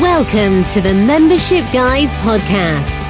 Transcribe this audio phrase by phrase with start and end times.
[0.00, 3.00] Welcome to the Membership Guys podcast.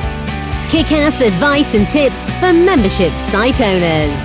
[0.68, 4.20] Kick ass advice and tips for membership site owners.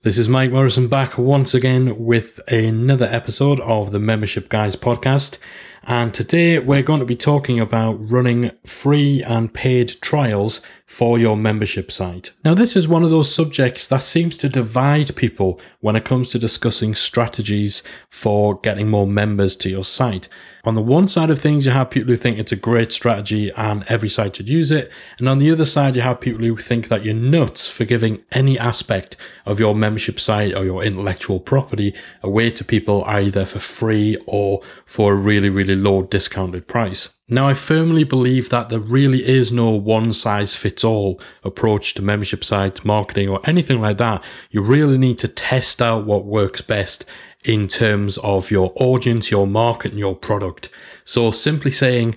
[0.00, 5.36] This is Mike Morrison back once again with another episode of the Membership Guys podcast.
[5.82, 11.36] And today we're going to be talking about running free and paid trials for your
[11.36, 12.32] membership site.
[12.42, 16.30] Now, this is one of those subjects that seems to divide people when it comes
[16.30, 20.30] to discussing strategies for getting more members to your site.
[20.64, 23.52] On the one side of things, you have people who think it's a great strategy
[23.54, 24.90] and every site should use it.
[25.18, 28.24] And on the other side, you have people who think that you're nuts for giving
[28.32, 29.14] any aspect
[29.44, 34.62] of your membership site or your intellectual property away to people either for free or
[34.86, 37.10] for a really, really low discounted price.
[37.30, 42.02] Now, I firmly believe that there really is no one size fits all approach to
[42.02, 44.24] membership sites, marketing, or anything like that.
[44.50, 47.04] You really need to test out what works best
[47.44, 50.70] in terms of your audience, your market, and your product.
[51.04, 52.16] So simply saying,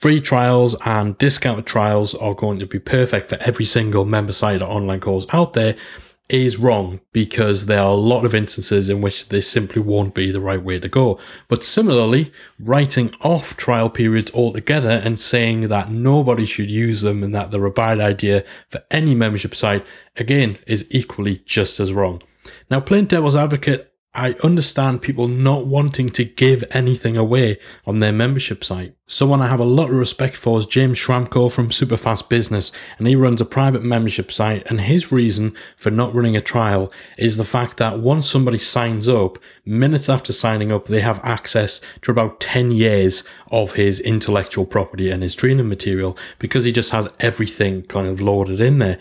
[0.00, 4.62] Free trials and discounted trials are going to be perfect for every single member site
[4.62, 5.74] or online course out there
[6.28, 10.30] is wrong because there are a lot of instances in which this simply won't be
[10.30, 11.18] the right way to go.
[11.48, 17.34] But similarly, writing off trial periods altogether and saying that nobody should use them and
[17.34, 22.22] that they're a bad idea for any membership site, again, is equally just as wrong.
[22.70, 28.12] Now, playing devil's advocate, I understand people not wanting to give anything away on their
[28.12, 28.94] membership site.
[29.06, 33.06] Someone I have a lot of respect for is James Schramko from Superfast Business, and
[33.06, 34.68] he runs a private membership site.
[34.68, 39.08] And his reason for not running a trial is the fact that once somebody signs
[39.08, 44.64] up, minutes after signing up, they have access to about 10 years of his intellectual
[44.64, 48.98] property and his training material because he just has everything kind of loaded in there.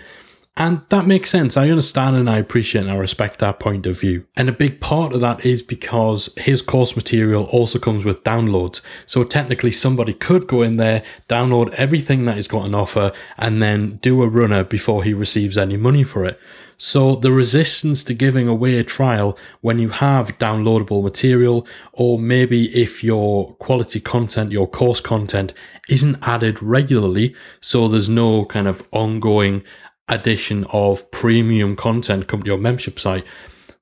[0.59, 1.55] And that makes sense.
[1.55, 4.25] I understand and I appreciate and I respect that point of view.
[4.35, 8.81] And a big part of that is because his course material also comes with downloads.
[9.05, 13.61] So technically somebody could go in there, download everything that he's got on offer, and
[13.61, 16.39] then do a runner before he receives any money for it.
[16.79, 22.65] So the resistance to giving away a trial when you have downloadable material, or maybe
[22.75, 25.53] if your quality content, your course content
[25.89, 29.63] isn't added regularly, so there's no kind of ongoing
[30.09, 33.25] addition of premium content come to your membership site,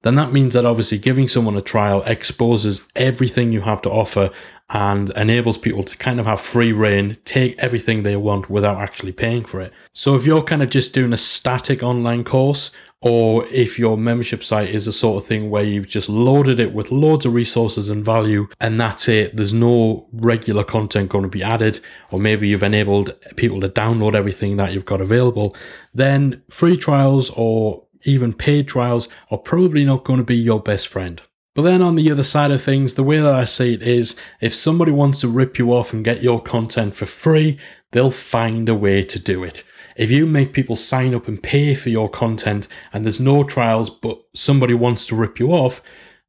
[0.05, 4.29] then that means that obviously giving someone a trial exposes everything you have to offer
[4.69, 9.11] and enables people to kind of have free reign, take everything they want without actually
[9.11, 9.73] paying for it.
[9.93, 12.69] So if you're kind of just doing a static online course,
[13.01, 16.73] or if your membership site is a sort of thing where you've just loaded it
[16.73, 21.29] with loads of resources and value and that's it, there's no regular content going to
[21.29, 21.79] be added,
[22.11, 25.55] or maybe you've enabled people to download everything that you've got available,
[25.93, 30.87] then free trials or even paid trials are probably not going to be your best
[30.87, 31.21] friend.
[31.53, 34.15] But then on the other side of things, the way that I see it is
[34.41, 37.57] if somebody wants to rip you off and get your content for free,
[37.91, 39.63] they'll find a way to do it.
[39.95, 43.89] If you make people sign up and pay for your content and there's no trials,
[43.89, 45.81] but somebody wants to rip you off,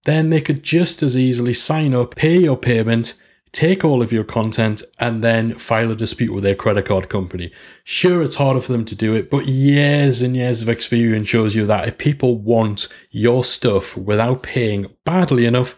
[0.04, 3.14] then they could just as easily sign up, pay your payment,
[3.50, 7.50] take all of your content and then file a dispute with their credit card company.
[7.82, 11.56] Sure, it's harder for them to do it, but years and years of experience shows
[11.56, 15.76] you that if people want your stuff without paying badly enough,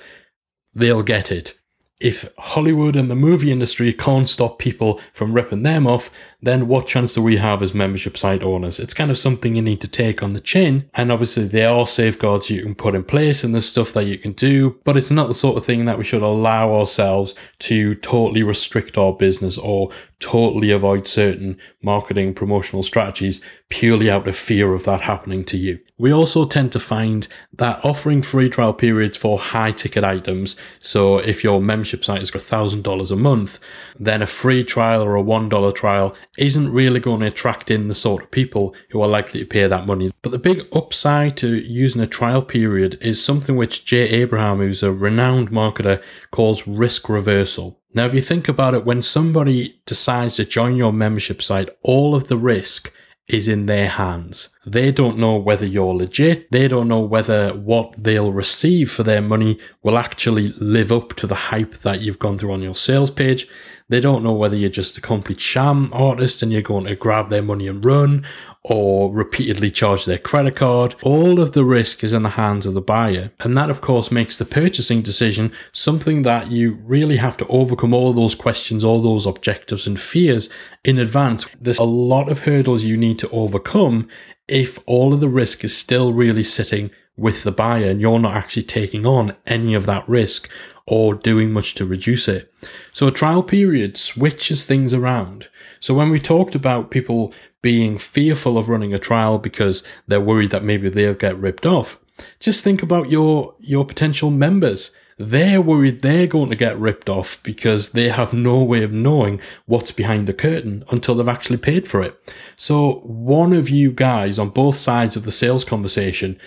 [0.75, 1.54] they'll get it
[2.00, 6.10] if Hollywood and the movie industry can't stop people from ripping them off,
[6.41, 8.78] then what chance do we have as membership site owners?
[8.78, 10.88] It's kind of something you need to take on the chin.
[10.94, 14.19] And obviously, there are safeguards you can put in place and there's stuff that you
[14.19, 17.94] can do, but it's not the sort of thing that we should allow ourselves to
[17.94, 19.91] totally restrict our business or
[20.21, 25.78] totally avoid certain marketing promotional strategies purely out of fear of that happening to you.
[25.97, 30.56] We also tend to find that offering free trial periods for high ticket items.
[30.78, 33.59] So if your membership site got $1,000 a month,
[33.97, 37.94] then a free trial or a $1 trial isn't really going to attract in the
[37.94, 40.12] sort of people who are likely to pay that money.
[40.22, 44.82] But the big upside to using a trial period is something which Jay Abraham, who's
[44.82, 47.80] a renowned marketer, calls risk reversal.
[47.95, 52.15] Now, if you think about it, when somebody decides to join your membership site, all
[52.15, 52.92] of the risk
[53.28, 54.48] is in their hands.
[54.66, 56.51] They don't know whether you're legit.
[56.51, 61.27] They don't know whether what they'll receive for their money will actually live up to
[61.27, 63.47] the hype that you've gone through on your sales page.
[63.90, 67.30] They don't know whether you're just a complete sham artist and you're going to grab
[67.30, 68.24] their money and run
[68.62, 70.94] or repeatedly charge their credit card.
[71.02, 73.32] All of the risk is in the hands of the buyer.
[73.40, 77.94] And that, of course, makes the purchasing decision something that you really have to overcome
[77.94, 80.50] all those questions, all those objectives and fears
[80.84, 81.46] in advance.
[81.58, 84.08] There's a lot of hurdles you need to overcome
[84.48, 88.36] if all of the risk is still really sitting with the buyer and you're not
[88.36, 90.48] actually taking on any of that risk
[90.88, 92.52] or doing much to reduce it.
[92.92, 95.48] So a trial period switches things around.
[95.80, 100.50] So when we talked about people being fearful of running a trial because they're worried
[100.50, 102.00] that maybe they'll get ripped off,
[102.40, 107.42] just think about your, your potential members they're worried they're going to get ripped off
[107.42, 111.88] because they have no way of knowing what's behind the curtain until they've actually paid
[111.88, 112.16] for it.
[112.56, 116.38] So one of you guys on both sides of the sales conversation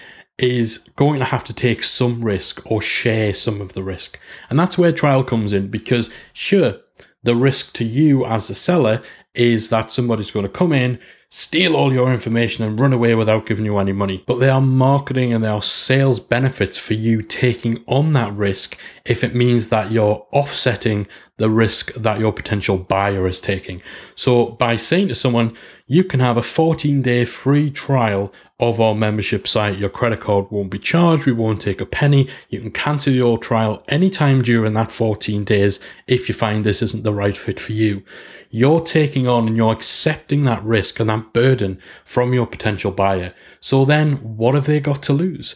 [0.42, 4.20] is going to have to take some risk or share some of the risk.
[4.50, 6.80] And that's where trial comes in because sure,
[7.24, 9.02] the risk to you as a seller
[9.34, 11.00] is that somebody's going to come in,
[11.30, 14.24] steal all your information and run away without giving you any money.
[14.26, 18.78] But there are marketing and there are sales benefits for you taking on that risk
[19.06, 21.08] if it means that you're offsetting
[21.42, 23.82] the risk that your potential buyer is taking.
[24.16, 25.58] So by saying to someone,
[25.88, 29.80] you can have a 14 day free trial of our membership site.
[29.80, 31.26] Your credit card won't be charged.
[31.26, 32.30] We won't take a penny.
[32.50, 37.04] You can cancel your trial anytime during that 14 days if you find this isn't
[37.04, 38.04] the right fit for you.
[38.52, 43.34] You're taking on and you're accepting that risk and that burden from your potential buyer.
[43.60, 45.56] So then what have they got to lose?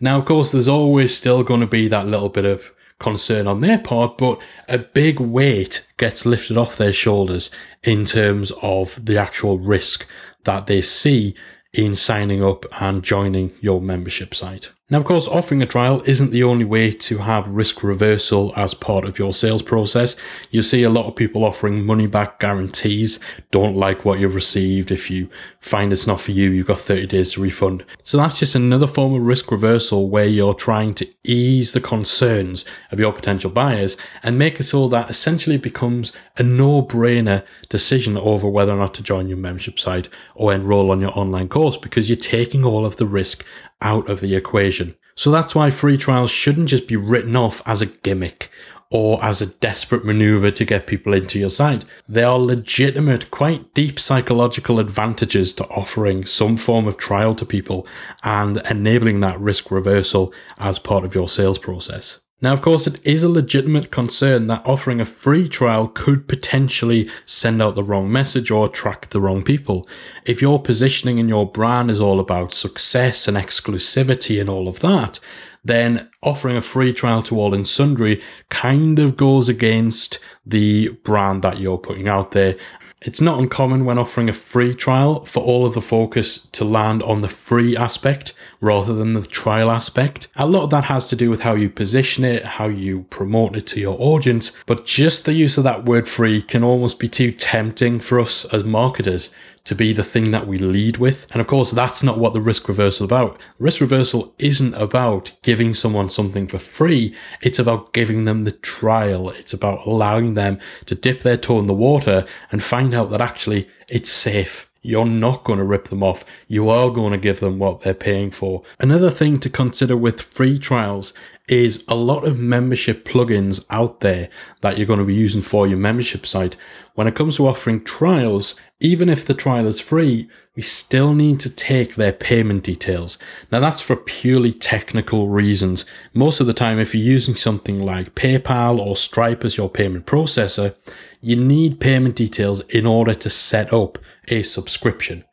[0.00, 3.60] Now, of course, there's always still going to be that little bit of concern on
[3.60, 7.50] their part, but a big weight gets lifted off their shoulders
[7.82, 10.08] in terms of the actual risk
[10.44, 11.34] that they see
[11.72, 14.70] in signing up and joining your membership site.
[14.90, 18.74] Now, of course, offering a trial isn't the only way to have risk reversal as
[18.74, 20.14] part of your sales process.
[20.50, 23.18] You see a lot of people offering money back guarantees.
[23.50, 24.90] Don't like what you've received.
[24.90, 27.82] If you find it's not for you, you've got 30 days to refund.
[28.02, 32.66] So that's just another form of risk reversal where you're trying to ease the concerns
[32.90, 38.18] of your potential buyers and make it so that essentially becomes a no brainer decision
[38.18, 41.78] over whether or not to join your membership site or enroll on your online course
[41.78, 43.46] because you're taking all of the risk
[43.80, 44.94] out of the equation.
[45.16, 48.50] So that's why free trials shouldn't just be written off as a gimmick
[48.90, 51.84] or as a desperate maneuver to get people into your site.
[52.08, 57.86] There are legitimate, quite deep psychological advantages to offering some form of trial to people
[58.22, 62.20] and enabling that risk reversal as part of your sales process.
[62.44, 67.08] Now, of course, it is a legitimate concern that offering a free trial could potentially
[67.24, 69.88] send out the wrong message or attract the wrong people.
[70.26, 74.80] If your positioning and your brand is all about success and exclusivity and all of
[74.80, 75.20] that,
[75.64, 81.42] then offering a free trial to all and sundry kind of goes against the brand
[81.42, 82.56] that you're putting out there.
[83.04, 87.02] It's not uncommon when offering a free trial for all of the focus to land
[87.02, 88.32] on the free aspect
[88.62, 90.28] rather than the trial aspect.
[90.36, 93.56] A lot of that has to do with how you position it, how you promote
[93.56, 97.08] it to your audience, but just the use of that word free can almost be
[97.08, 99.34] too tempting for us as marketers
[99.64, 101.26] to be the thing that we lead with.
[101.32, 103.40] And of course, that's not what the risk reversal about.
[103.58, 107.14] Risk reversal isn't about giving someone something for free.
[107.42, 109.30] It's about giving them the trial.
[109.30, 113.20] It's about allowing them to dip their toe in the water and find out that
[113.20, 114.70] actually it's safe.
[114.86, 116.26] You're not going to rip them off.
[116.46, 118.62] You are going to give them what they're paying for.
[118.78, 121.14] Another thing to consider with free trials
[121.48, 124.30] is a lot of membership plugins out there
[124.62, 126.56] that you're going to be using for your membership site.
[126.94, 131.40] When it comes to offering trials, even if the trial is free, we still need
[131.40, 133.18] to take their payment details.
[133.52, 135.84] Now that's for purely technical reasons.
[136.14, 140.06] Most of the time, if you're using something like PayPal or Stripe as your payment
[140.06, 140.74] processor,
[141.20, 143.98] you need payment details in order to set up
[144.28, 145.24] a subscription.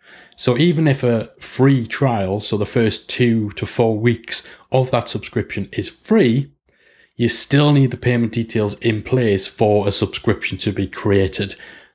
[0.42, 5.08] So even if a free trial, so the first two to four weeks of that
[5.08, 6.52] subscription is free,
[7.16, 11.54] you still need the payment details in place for a subscription to be created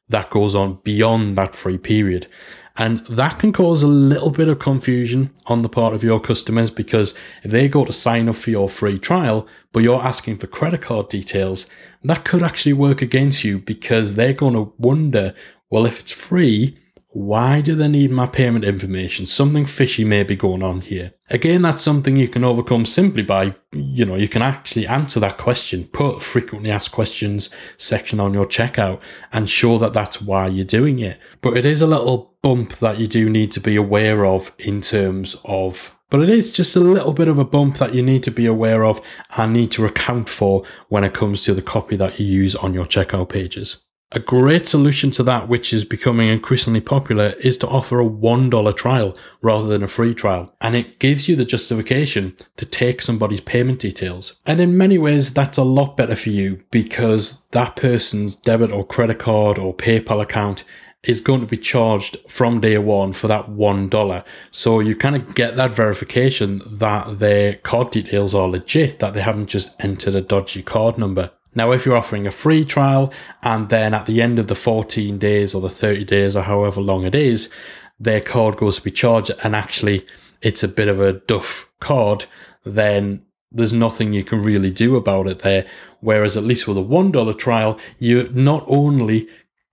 [0.09, 2.29] that goes on beyond that free period.
[2.77, 6.71] And that can cause a little bit of confusion on the part of your customers
[6.71, 10.47] because if they go to sign up for your free trial, but you're asking for
[10.47, 11.69] credit card details,
[12.05, 15.35] that could actually work against you because they're going to wonder,
[15.69, 16.79] well, if it's free,
[17.17, 19.25] why do they need my payment information?
[19.25, 21.15] Something fishy may be going on here.
[21.31, 25.39] Again, that's something you can overcome simply by, you know, you can actually answer that
[25.39, 29.01] question, put frequently asked questions section on your checkout
[29.33, 31.19] and show that that's why you're doing it.
[31.41, 34.83] But it is a little bump that you do need to be aware of in
[34.83, 38.23] terms of but it is just a little bit of a bump that you need
[38.23, 39.01] to be aware of
[39.37, 42.73] and need to account for when it comes to the copy that you use on
[42.73, 43.79] your checkout pages.
[44.13, 48.77] A great solution to that, which is becoming increasingly popular, is to offer a $1
[48.77, 50.55] trial rather than a free trial.
[50.61, 54.41] And it gives you the justification to take somebody's payment details.
[54.47, 58.87] And in many ways, that's a lot better for you because that person's debit or
[58.87, 60.63] credit card or PayPal account
[61.03, 64.25] is going to be charged from day one for that $1.
[64.53, 69.23] So you kind of get that verification that their card details are legit, that they
[69.23, 71.33] haven't just entered a dodgy card number.
[71.57, 75.19] Now, if you're offering a free trial and then at the end of the 14
[75.19, 77.51] days or the 30 days or however long it is,
[77.99, 80.07] their card goes to be charged and actually
[80.43, 82.27] it's a bit of a duff card,
[82.63, 85.67] then there's nothing you can really do about it there.
[86.01, 89.27] Whereas at least with a $1 trial, you're not only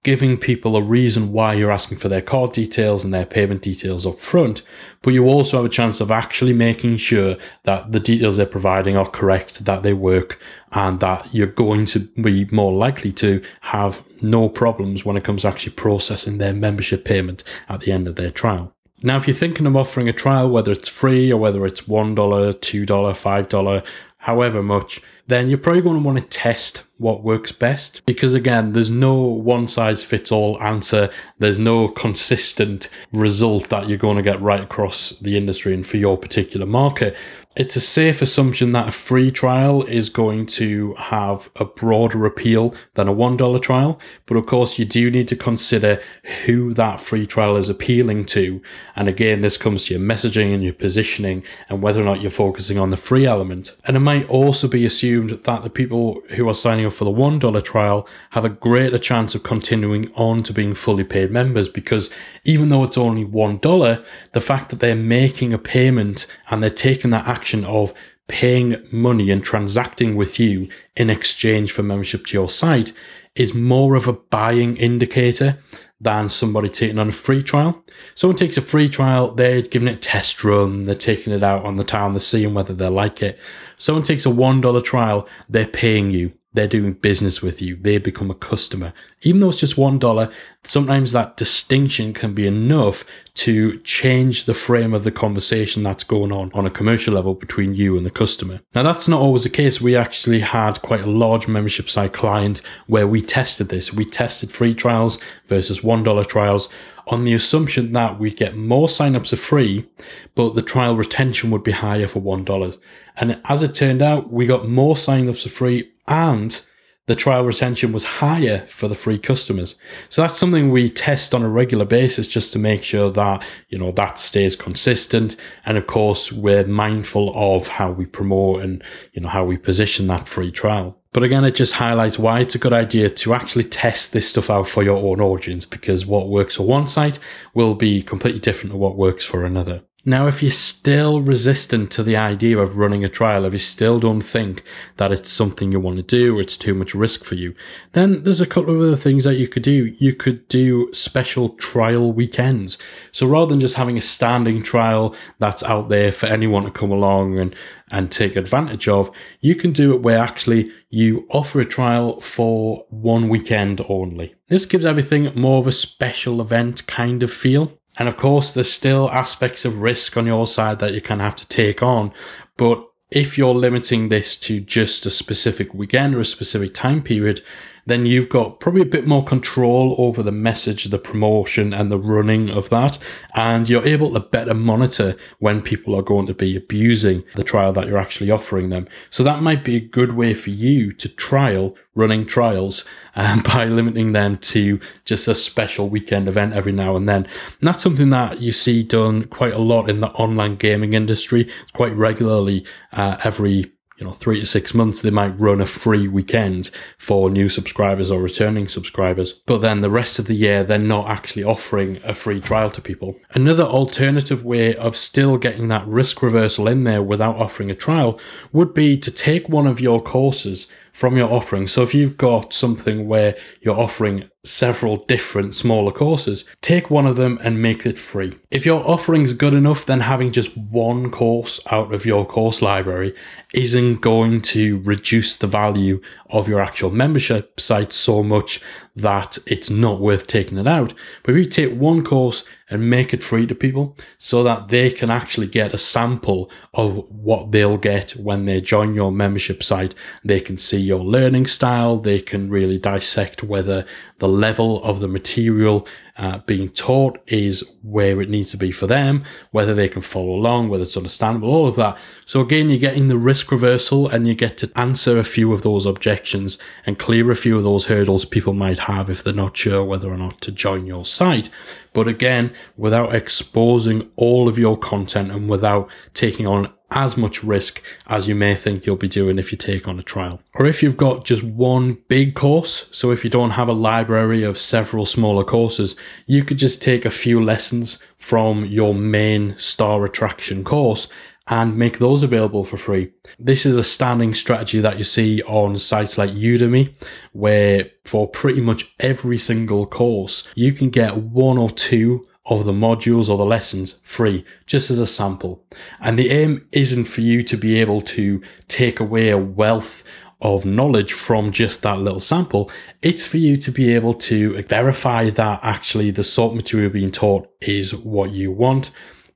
[0.03, 4.05] giving people a reason why you're asking for their card details and their payment details
[4.05, 4.61] up front,
[5.01, 8.97] but you also have a chance of actually making sure that the details they're providing
[8.97, 10.39] are correct, that they work,
[10.73, 15.43] and that you're going to be more likely to have no problems when it comes
[15.43, 18.73] to actually processing their membership payment at the end of their trial.
[19.05, 22.15] Now, if you're thinking of offering a trial, whether it's free or whether it's $1,
[22.15, 23.85] $2, $5,
[24.23, 28.05] however much, then you're probably going to want to test what works best.
[28.05, 31.09] Because again there's no one size fits all answer.
[31.39, 35.97] There's no consistent result that you're going to get right across the industry and for
[35.97, 37.17] your particular market
[37.55, 42.73] it's a safe assumption that a free trial is going to have a broader appeal
[42.95, 43.99] than a $1 trial.
[44.25, 46.01] But of course, you do need to consider
[46.45, 48.59] who that free trial is appealing to.
[48.95, 52.31] And again, this comes to your messaging and your positioning and whether or not you're
[52.31, 53.75] focusing on the free element.
[53.85, 57.11] And it might also be assumed that the people who are signing up for the
[57.11, 62.09] $1 trial have a greater chance of continuing on to being fully paid members because
[62.43, 67.11] even though it's only $1, the fact that they're making a payment and they're taking
[67.11, 67.93] that action of
[68.27, 72.93] paying money and transacting with you in exchange for membership to your site
[73.35, 75.57] is more of a buying indicator
[75.99, 77.83] than somebody taking on a free trial.
[78.15, 81.65] Someone takes a free trial, they're giving it a test run, they're taking it out
[81.65, 83.39] on the town, they're seeing whether they like it.
[83.77, 87.75] Someone takes a $1 trial, they're paying you they're doing business with you.
[87.75, 88.93] They become a customer.
[89.21, 90.33] Even though it's just $1,
[90.63, 93.03] sometimes that distinction can be enough
[93.35, 97.73] to change the frame of the conversation that's going on on a commercial level between
[97.73, 98.61] you and the customer.
[98.75, 99.81] Now, that's not always the case.
[99.81, 103.93] We actually had quite a large membership site client where we tested this.
[103.93, 105.17] We tested free trials
[105.47, 106.69] versus $1 trials
[107.07, 109.87] on the assumption that we'd get more signups for free,
[110.35, 112.77] but the trial retention would be higher for $1.
[113.17, 116.59] And as it turned out, we got more signups for free and
[117.05, 119.75] the trial retention was higher for the free customers.
[120.09, 123.77] So that's something we test on a regular basis just to make sure that, you
[123.77, 125.35] know, that stays consistent.
[125.65, 128.81] And of course, we're mindful of how we promote and,
[129.11, 130.97] you know, how we position that free trial.
[131.11, 134.49] But again, it just highlights why it's a good idea to actually test this stuff
[134.49, 137.19] out for your own audience because what works for one site
[137.53, 139.83] will be completely different to what works for another.
[140.05, 143.99] Now, if you're still resistant to the idea of running a trial, if you still
[143.99, 144.61] don't think
[144.97, 147.55] that it's something you want to do, or it's too much risk for you,
[147.93, 149.95] then there's a couple of other things that you could do.
[149.97, 152.77] You could do special trial weekends.
[153.13, 156.91] So rather than just having a standing trial that's out there for anyone to come
[156.91, 157.55] along and,
[157.89, 162.85] and take advantage of, you can do it where actually you offer a trial for
[162.89, 164.35] one weekend only.
[164.49, 167.79] This gives everything more of a special event kind of feel.
[167.97, 171.25] And of course, there's still aspects of risk on your side that you kind of
[171.25, 172.11] have to take on.
[172.57, 177.41] But if you're limiting this to just a specific weekend or a specific time period,
[177.85, 181.97] then you've got probably a bit more control over the message, the promotion, and the
[181.97, 182.97] running of that.
[183.35, 187.73] And you're able to better monitor when people are going to be abusing the trial
[187.73, 188.87] that you're actually offering them.
[189.09, 192.85] So that might be a good way for you to trial running trials
[193.15, 197.25] um, by limiting them to just a special weekend event every now and then.
[197.25, 201.49] And that's something that you see done quite a lot in the online gaming industry.
[201.73, 206.07] Quite regularly, uh, every you know, three to six months, they might run a free
[206.07, 209.33] weekend for new subscribers or returning subscribers.
[209.45, 212.81] But then the rest of the year, they're not actually offering a free trial to
[212.81, 213.17] people.
[213.33, 218.19] Another alternative way of still getting that risk reversal in there without offering a trial
[218.51, 221.67] would be to take one of your courses from your offering.
[221.67, 227.15] So if you've got something where you're offering several different smaller courses, take one of
[227.15, 228.37] them and make it free.
[228.51, 233.15] If your offering's good enough, then having just one course out of your course library
[233.53, 238.61] isn't going to reduce the value of your actual membership site so much
[238.95, 240.93] that it's not worth taking it out.
[241.23, 244.89] But if you take one course and make it free to people so that they
[244.89, 249.93] can actually get a sample of what they'll get when they join your membership site.
[250.23, 251.97] They can see your learning style.
[251.97, 253.85] They can really dissect whether
[254.17, 258.85] the level of the material uh, being taught is where it needs to be for
[258.85, 261.97] them, whether they can follow along, whether it's understandable, all of that.
[262.25, 265.63] So again, you're getting the risk reversal and you get to answer a few of
[265.63, 269.57] those objections and clear a few of those hurdles people might have if they're not
[269.57, 271.49] sure whether or not to join your site.
[271.93, 277.81] But again, without exposing all of your content and without taking on as much risk
[278.07, 280.41] as you may think you'll be doing if you take on a trial.
[280.55, 284.43] Or if you've got just one big course, so if you don't have a library
[284.43, 285.95] of several smaller courses,
[286.25, 291.07] you could just take a few lessons from your main star attraction course
[291.47, 293.11] and make those available for free.
[293.37, 296.93] This is a standing strategy that you see on sites like Udemy,
[297.33, 302.73] where for pretty much every single course, you can get one or two of the
[302.73, 305.63] modules or the lessons free, just as a sample.
[306.01, 310.03] And the aim isn't for you to be able to take away a wealth
[310.41, 312.69] of knowledge from just that little sample.
[313.01, 317.11] It's for you to be able to verify that actually the sort of material being
[317.11, 318.91] taught is what you want